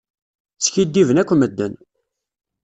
Skidiben 0.65 1.21
akk 1.21 1.31
medden. 1.39 1.73